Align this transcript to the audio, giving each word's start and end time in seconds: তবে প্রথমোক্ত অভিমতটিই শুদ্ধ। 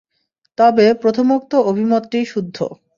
তবে 0.57 0.85
প্রথমোক্ত 1.01 1.51
অভিমতটিই 1.69 2.25
শুদ্ধ। 2.25 2.57